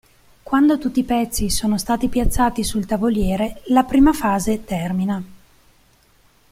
Quando 0.41 0.79
tutti 0.79 1.01
i 1.01 1.03
pezzi 1.03 1.51
sono 1.51 1.77
stati 1.77 2.07
piazzati 2.07 2.63
sul 2.63 2.87
tavoliere, 2.87 3.61
la 3.67 3.83
prima 3.83 4.13
fase 4.13 4.63
termina. 4.65 5.23